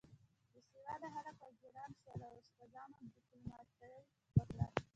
بې 0.51 0.59
سواده 0.71 1.07
خلک 1.15 1.35
وزیران 1.45 1.91
شول 2.01 2.19
او 2.27 2.33
اشپزانو 2.41 2.97
دیپلوماتۍ 3.15 3.95
وکړه. 4.35 4.65